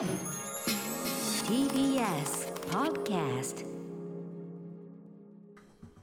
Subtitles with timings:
[0.00, 0.08] TBS
[2.70, 3.66] Podcast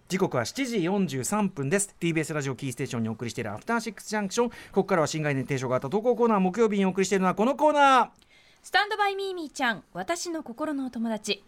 [0.08, 1.96] 時刻は7時43分です。
[2.00, 4.50] TBS ラジオキーステーションにお送りしているアフターシックスジャンクション。
[4.50, 8.10] ここからは新概念提唱があった投稿コーナー木曜日にお送りしているのはこのコーナー。
[8.62, 11.44] スタンドバイミーミーちゃん私の心のお友達。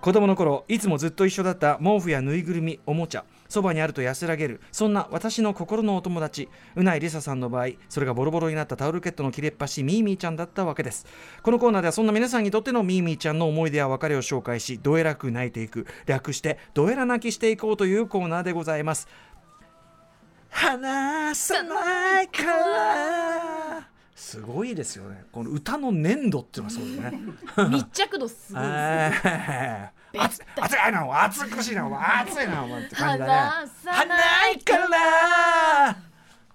[0.00, 4.60] 子供の頃いつもずっと一緒だった毛布やぬいぐるみおもちゃそばにあると安らげる。
[4.72, 11.06] そんな私の心のお友達うないりささんの場合それがボロボロになったタオルケットの切れっ端ミーミーちゃんだったわけです。
[11.42, 15.86] このコーナーではそんな皆さんにとってのミーミーちゃんの思い出や別れを紹介しどえらく泣いていく。
[16.06, 19.08] 略してどえら泣きしていこうというコーナーでございます。
[20.50, 23.88] 離さないから。
[24.14, 25.24] すごいですよね。
[25.30, 27.20] この歌の粘土っていうのはそうですね。
[27.68, 28.72] 密着度すごいです
[29.24, 33.32] えー 熱熱いな熱くしいな熱いなお前って感じだね。
[33.32, 35.96] 離さないから。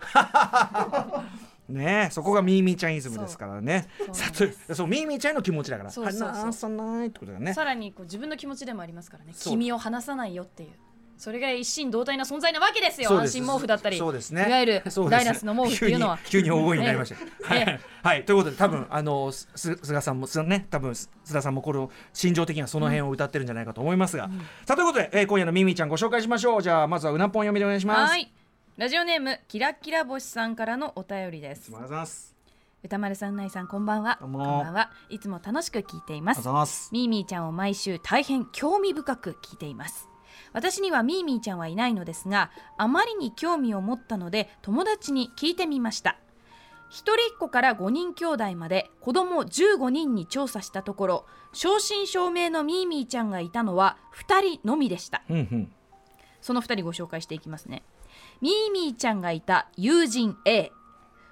[1.70, 3.88] ねえそこがミーミーちゃんイズムですからね。
[4.12, 4.76] さあという。
[4.76, 6.30] そうミーミーちゃんの気持ちだからそうそうそう。
[6.30, 7.54] 離さないってことだね。
[7.54, 9.34] さらにこう自分の気持ちでもありますからね。
[9.38, 10.72] 君を離さないよっていう
[11.22, 13.12] それが一心同体な存在なわけですよ。
[13.12, 13.98] 安心毛布だったり。
[14.00, 14.44] そうですね。
[14.48, 16.18] いわゆる ダイナスの毛布っていうのは。
[16.28, 24.32] 急に大声になりました、ええはい、はい、ということで多分あの菅さんもすね多分す須田さんもこれを心情的にはその辺を歌ってるんじゃないかと思いますが、
[24.66, 26.64] さあということで、えー今夜のミーミーちゃんご紹介しましょう。
[26.64, 28.10] じゃあまずはうなぽん読みでお願いします。
[28.14, 28.32] はい。
[28.78, 31.66] ラジオネームキラキラ星さんからのお便りです。
[31.68, 32.36] ありがとうございます。
[32.84, 34.18] 歌丸さんないさんこんばんは。
[34.20, 34.90] こんもばんは。
[35.10, 36.48] いつも楽しく聞いています。
[36.48, 36.90] ます。
[36.92, 40.11] ミーミーちゃんを毎週大変興味深く聞いています
[40.54, 46.18] 私にはミーミーちゃんはいないのですがあまりに興味を持ったので友達に聞いてみました。
[46.90, 55.24] 一人っ子から5人兄弟まで子供15人に調査したところ正真正銘のミーミーちゃんがいたのは2人のみでした。
[55.30, 55.72] うんうん。
[56.42, 57.84] その2人ご紹介していきますね。
[58.42, 60.72] ミーミーちゃんがいた友人 A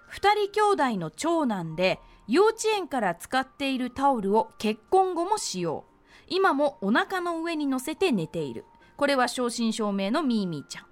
[0.07, 0.61] 二人兄
[0.95, 5.83] 弟の長男で幼稚園から使っているタオルを結婚後も使用。
[6.27, 8.63] 今もお腹の上に乗せて寝ている
[8.99, 10.85] これは正真正銘のミーミーちゃん。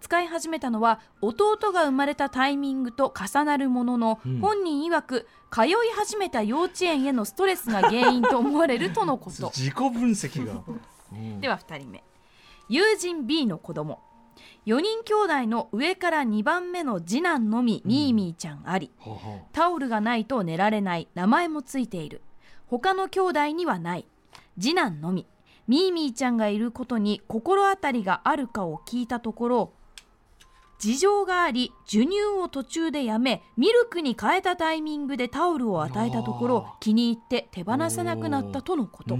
[0.00, 9.50] 使い始めたのは弟が生まれたタイミングと重なるものの、本人曰く通い始めた幼稚園へのストレスが原因と思われるとのこと。
[9.52, 10.62] 自己分析が。
[11.42, 12.04] では2人目。
[12.68, 13.98] 友人 B の子供。
[14.66, 18.92] 4人兄弟の上から2番目の次男のみ、ミーミーちゃんあり。
[19.52, 21.08] タオルがないと寝られない。
[21.16, 22.22] 名前もついている。
[22.68, 24.06] 他の兄弟にはない。
[24.56, 25.26] 次男のみ
[25.68, 29.72] ミーミーちゃんがいることに心当たりがあるかを聞いたところ
[30.78, 39.18] 事情があり授乳を途中でやめミルクに変えたタイミングでタオルを与えたところ気に入って手放さなくなったとのこと、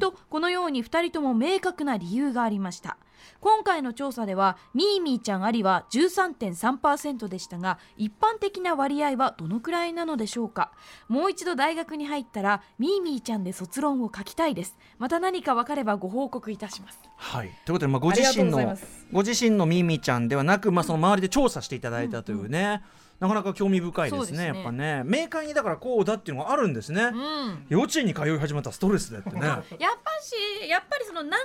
[0.00, 2.96] とこのように2人とも明確な理由がありました
[3.40, 10.72] 今回の調査ではミーミーちゃんありは13.3%でしたが一般的な割合はどのくらいなのでしょうか？
[11.08, 14.76] もう一度大学に入ったらミーミーちゃんで卒論を書きたいです。
[14.98, 16.98] また何か分かればご報告いたします。
[17.16, 18.76] はい、ということで、まあ、ご自身の
[19.12, 22.82] ご自身のミーミーちゃんではなく、まあ、その周りで調査していただいたというね、
[23.20, 24.46] なかなか興味深いですねね。
[24.46, 25.02] やっぱね。
[25.04, 27.66] 明快にだからこうだっていうのがあるんですね、うん。
[27.68, 29.40] 幼稚園に通い始めたストレスだってね。
[29.46, 29.78] やっぱ
[30.20, 31.40] しやっぱりその何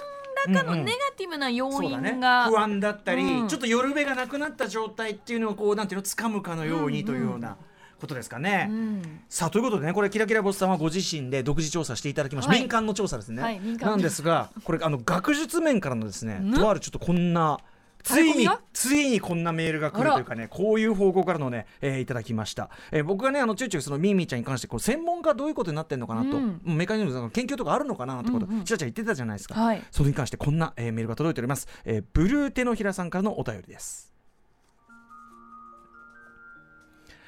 [0.48, 0.86] らかのうんうん。
[0.86, 2.12] ネガティブな要そうだね。
[2.12, 3.48] 因が、不安だったり、うん。
[3.48, 7.58] ちょっと夜べがなくなった状態っていうのをこうなんていうの掴むかのようにというような
[8.00, 8.68] ことですかね。
[8.70, 9.20] うん。
[9.30, 16.40] さあということでねこれキラキラボスさんはご自身で独自調査していただきました、はい民間の調査ですね、はいなんですがこれあの学術面からのですね。
[16.40, 17.34] んとあるちょっとこん。
[17.34, 17.60] な
[18.04, 26.62] ついについにこんなメールが来るというかねこういう方向からのね、えーいただきました、えー僕がねあのちょいちょいそのミーミーちゃんに関してこう専門家どういうことになってるのかなと、うん。
[26.64, 28.64] メカニズムの研究とかあるのかなってこと、うんうん。
[28.64, 29.84] ちらちら言ってたじゃないですか、はい。
[29.92, 34.14] それに関してこんな、えーメールが届いております、えーブルー手のひらさんからのお便りです。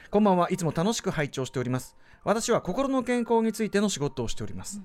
[0.10, 0.52] こんばんは。
[0.52, 1.96] いつも楽しく拝聴しております。
[2.24, 4.82] 私は心の健康についての仕事をしております、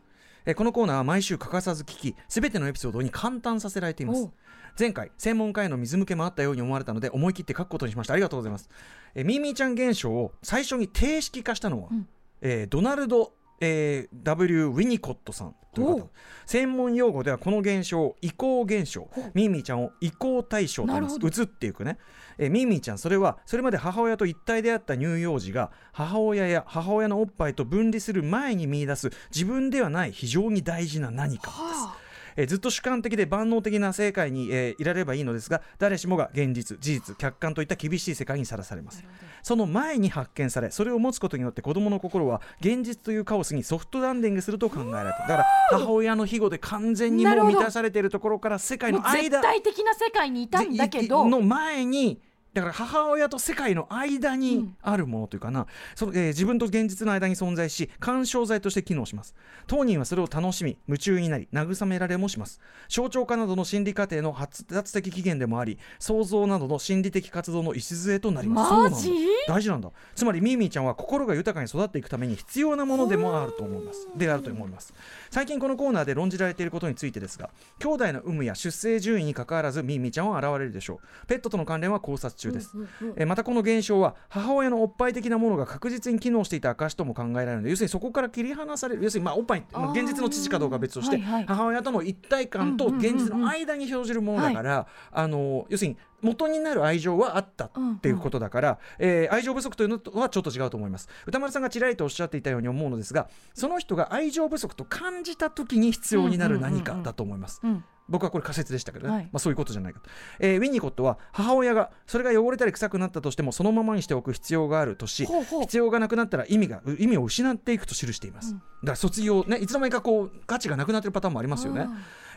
[0.46, 4.30] えーこのコーナーは毎週欠かさず聞きすべてのエピソードに簡単させられています。
[4.78, 8.12] 前回専門家への水向けもあったように思われたので思い切って書くことにしました。
[8.12, 8.68] ありがとうございます、
[9.14, 12.06] えーミーミーちゃん現象を最初に定式化したのは、ん。
[12.42, 16.10] えードナルド、えー W・ ウィニコットさんという方。
[16.46, 21.98] 専門用語ではこの現象を移行現象ミーミーちゃんを移行対象と言移っていくね、
[22.38, 32.05] えーミーミーちゃんそれはそれまで母親と一体であった乳幼児が母親や母親のおっぱいと分離する前に見出す自分ではない非常に大事な何かです、はあ
[32.36, 39.04] えーずっと主観的で万能的な世界に、えーいられればいいのですが誰しもが現実事実客観といった厳しい世界にさらされます。
[39.42, 45.46] その前に発見されそれを持つことによって子供の心は現実というカオスにソフトランディングすると考えられているだから
[45.78, 49.22] 母親の庇護で完全にもう満たされているところから世界の間。
[49.22, 51.28] 絶対的な世界にいたんだけど。
[51.28, 52.20] の前に
[52.56, 59.34] だから母親と世界の間にあるものというかな、そのえー自分と現実の間に存在し干渉剤として機能します。
[59.66, 62.58] 当人はそれを楽しみ夢中になり慰められもします。
[62.88, 69.06] 象徴化などの心理過程の発達的起源でもあり想像などの心理的活動の礎となります。
[69.46, 69.90] 大事なんだ。
[70.14, 74.08] つまりミーミーちゃんは心が豊かに育っていくために必要なものでもあると思います。
[74.16, 74.94] であると思います。
[75.30, 77.50] 最近このコーナーで論じられていることについてですが
[77.80, 81.26] 兄弟の有無や出生順位にかかわらずミーミーちゃんは現れるでしょう。
[81.26, 82.72] ペットとの関連は考察中です、
[83.16, 93.16] えーまたこの現象は母親のおっぱい的なものが確実に機能していた証とも考えられるので要するにそこから切り離される要するにまあおっぱい現実の父かどうかは別として、母親との一体感とうんうんうんうん。
[93.16, 97.70] 現実の間に生じるものだから、あの要するに元になる愛情はあったっ
[98.00, 101.08] ていうことだから、えー愛情不足というのとはちょっと違うと思います。
[101.26, 109.24] 歌丸さんがちらりとおっしゃっていたように思うのですがその人が愛情不足と感じた時に必要になる何かだと思います、うん僕はこれ仮説でしたけどね、はい。
[109.24, 110.08] まあ、そういうことじゃないかと、
[110.38, 115.26] えーウィニコットは母親がそれが汚れたり臭くなったとしてもそのままにしておく必要があるとし
[115.60, 121.86] 必要がなくなったら意味がう意味を失っていくと記しています、だから卒業ねいつの間にかこう価値がなくなってるパターンもありますよね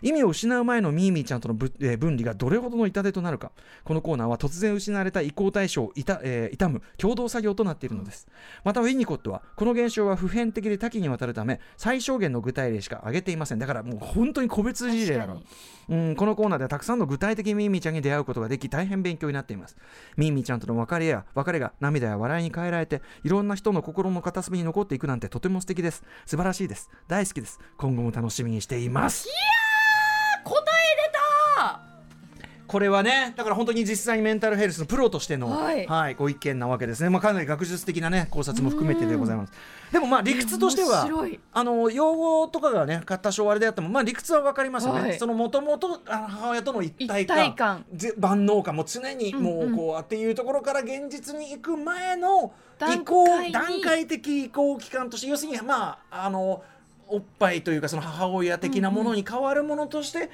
[0.02, 3.52] 意味を失う前のミーミーちゃんとのぶ、えー分離がどれほどの痛手となるか。
[3.84, 8.28] このコーナーは突然失われた移行対象をいた、えー痛む共同作業となっているのです、
[8.64, 13.60] またウィニコットはこの現象は普遍的で多岐にわたるため最小限の具体例しか挙げていません。
[13.60, 15.52] だからもう本当に個別事例だから確か
[15.90, 19.76] うんこのコーナーではたくさんの具体的ミーミーちゃんに出会うことができ大変勉強になっています。
[20.18, 26.04] ミーミーちゃんとの別れや別れが涙や笑いに変えられていろんな人の心の片隅に残っていくなんてとても素敵です。
[26.26, 26.90] 素晴らしいです。
[27.08, 27.60] 大好きです。
[27.78, 29.28] 今後も楽しみにしています
[32.70, 36.16] これはねだから本当に実際にメンタルヘルスのプロとしての、はい。
[36.16, 39.54] ご意見なわけですね、まあ、かなり学術的なね考察も含めてでございます。
[39.92, 41.08] でもまあ理屈としては
[41.52, 45.18] あの用語とかがね多少あれであってもまあ理屈は分かりますよね、はい。
[45.18, 47.26] そのもともと母親との一体
[47.56, 47.86] 感
[48.20, 49.76] 万能感も常にもうんううん。
[49.76, 56.64] こうっていうところから現実に行く前の移段行段階的移行期間として要するにまああの
[57.08, 60.30] おっぱいというかその母親的なものに変わるものとして、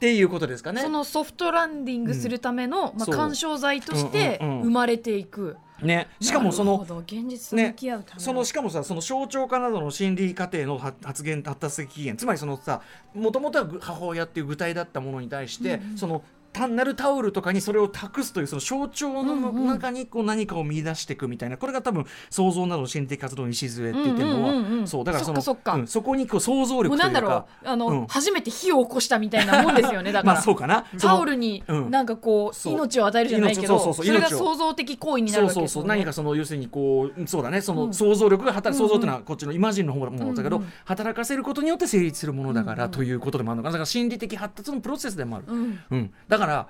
[0.00, 0.80] っていうことですかね。
[0.80, 3.14] そのソフトランディングするための、まあ、そう。
[3.14, 12.80] 干渉剤としてうんうんうん生まれていく、ね、しかもその現実と向き合うための、そのしかもさその象徴化などの心理過程の発発言発達的起源つまりそのさ
[13.14, 28.06] もともとはぐ母親っていう具体だったものに対して、その単なるタオルとかにそれを託すというその象徴の中にこう何かを見出していくみたいなこれが多分想像などの心理的活動の礎って言ってるのは、うんうんそうだからそのうんそこにこう想像もう力といだろうあの、うん。
[28.06, 30.84] 初めて火を起こしたみたいなもんですよね だから、まあそうかな。
[30.98, 31.90] タオルにうん。
[31.90, 32.74] なんかこう、そう。
[32.74, 35.60] 命を与えるじゃないけど命そうそうそうれが創造的行為になるそうそうそう。
[35.60, 37.60] わけですよね何かその要するにこうそうだね。
[37.60, 37.94] そのうん。
[37.94, 38.88] 想像力が働うんうん。
[38.88, 43.72] 想像っていうのはこっちのイマジンの方のものだけど、働かせることによって成立するものだから、ということでもあるのかな。
[43.72, 46.12] だから心理的発達のプロセスでもある、うんうん。
[46.28, 46.68] だから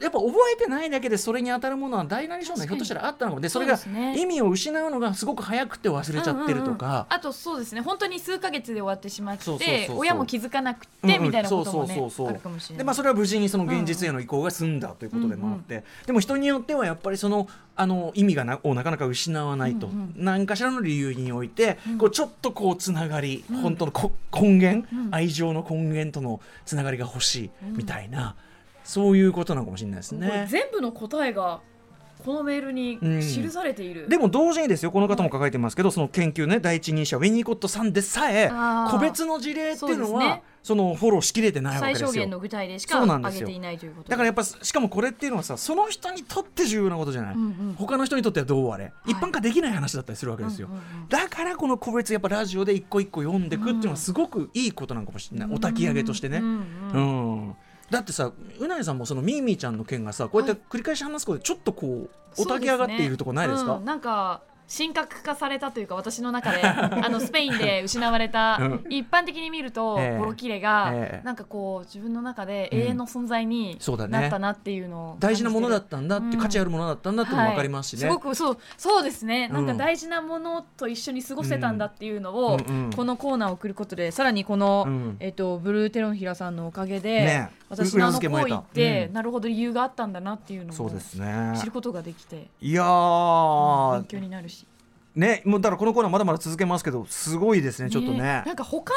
[0.00, 3.78] やっぱ覚えてないだけでそれに当たるものは大なり小なりひょっとしたらあったのでそれが
[4.16, 6.78] 意味を失うのがすごく早くて忘れちゃってるとうんうんうん。
[6.78, 7.80] か、あとそうですね。
[7.82, 12.78] 本当に数ヶ月で終わってしまって親も気づかなくうんうんてみたいなこともうそうあるかもしれない。
[12.78, 21.98] でまあ、それは無事にその現実への移行が済んだということでもあって、でも人によってはやっぱりそのあの意味がなをなかなか失わないと、うん何かしらの理由において、うん。
[21.98, 23.56] こうちょっとこうつながり、うん。
[23.56, 25.14] 本当のこ根源、うん。
[25.14, 28.36] 愛情の根源とのつながりが欲しいみたいな、
[28.84, 30.46] そういうことなのかもしれないですね。
[30.50, 31.60] 全部の答えが
[32.24, 38.48] このメールに記されている、でも同時にですよこの方も抱えてますけど、その研究ね第一人者ウェニーコットさんでさえ
[38.90, 42.08] 個別の事例っていうのはそのフォローしきれてないわけ最ですよ。
[42.10, 43.36] 小限の具体でしかそうなんですよ。
[43.38, 44.10] 挙げていないということ。
[44.10, 47.74] だからやっぱしかもこれっていうのはさその人にとって重要なことじゃない、うんうん。
[47.76, 56.52] 他の人にとってはどうあれ、一般化できない話だったりするわけですよ、うんうんうんだからこの個別やっぱラジオで一個一個読んでいくっていうのはすごくいいことなのかもしれない、お焚き上げとしてね、うんう
[56.94, 57.48] うん。
[57.48, 57.56] ん
[57.92, 63.74] だってさうなぎさんもそのミーミーちゃんの件がさこうやって繰り返し話すことでちょっとこうお焚き上がっているとこないですか？
[63.74, 64.40] うんなんか
[64.74, 68.84] 神格化されたというか私の中で あのスペインで失われた、うん。
[68.88, 70.18] 一般的に見ると、ええ。
[70.18, 71.26] ボロキレが、ええ。
[71.26, 79.66] なんかこう自分の中で永遠の存在になったなっていうのを大事なものだったんだって、うん価値あるものだったんだっても分かりますしね、はい、すごくそうそうですね、うん。
[79.66, 82.90] なんか大事なものと一緒に過ごせたんだっていうのを、うんうん。
[82.96, 85.16] このコーナーを送ることでさらにこの、うん。
[85.20, 89.12] えっとブルーテロンヒラさんのおかげで、ね私のあの行為って、うん。
[89.14, 93.92] なるほど理由があったんだなっていうのを知ることができて、いやー。
[93.94, 94.66] 勉強になるし。
[95.14, 98.42] ねもうだからこのコーナーまだまだ続けますけどすごいですねちょっとね。
[98.46, 98.92] なんか他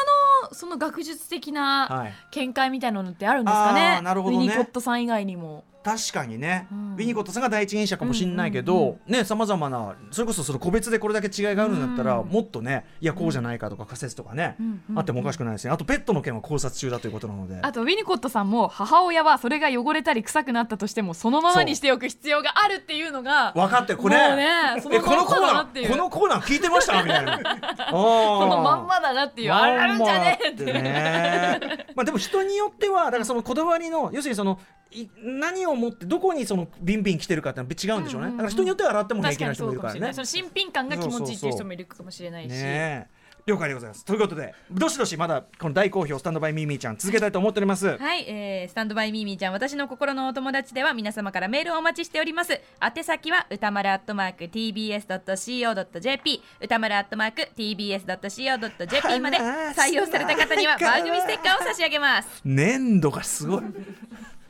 [0.52, 2.14] その学術的なはい。
[2.32, 3.82] 見解みたいなのってあるんですかね？
[3.98, 4.46] あーなるほどね。
[4.46, 6.94] ウィニコットさん以外にも確かにね、うん。
[6.94, 15.72] ウィニコットさんが第一人者かもしれないけうんどねさまざまなそれこそその個別でこれだけ違いがあるんだったら、うんもっとねいやこうじゃないかとか仮説とかね、うんうんあってもおかしくないですね。
[15.72, 17.60] あとペットの件は考察中だということなので。
[17.62, 24.16] あとウィニコットさんも母親はそれが汚れたり臭くなったとしてもそのままにしておく必要があるっていうのが分かってるこれ。
[24.36, 27.38] ねこのコーナーこのコーナー聞いてましたみたいな。
[27.92, 31.86] そそのまんまだなっていうあるあるんじゃねえってね。
[31.96, 34.85] まあでも人によってはだからそのこだわりの要するにそのい
[35.22, 38.38] 何を持ってどこにそのビンビン来てるかってのは違うんでしょうね、うんうんうん。
[38.38, 40.14] だから人によっては洗っても平確かに気な人もいるからね。
[40.14, 41.36] その新品感が気持ちいい。
[41.38, 44.04] っていう人もいるかもしれないし、ねえ了解でございます。
[44.04, 45.16] ということでどしどし。
[45.18, 47.98] まだこの大好評スタンドバイミーミーちゃん続けたいと思っております。
[47.98, 52.60] はい、えー、スタンドバイミーミーちゃん私の心のお友達では皆様からメールをお待ちしております。
[52.82, 62.42] 宛先は歌丸アットマーク tbs.co.jp 歌丸アットマーク tbs.co.jp まで採用された方には番組ステッカーを差し上げます。
[62.46, 63.62] 粘度がすごい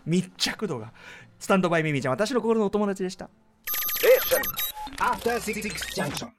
[0.06, 0.92] 密着度が。
[1.40, 3.30] スタンドバイミミちゃん私の心のお友達でした。